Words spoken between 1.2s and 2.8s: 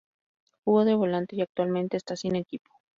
y actualmente está sin equipo.